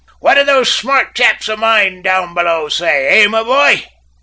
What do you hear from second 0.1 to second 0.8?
"What do those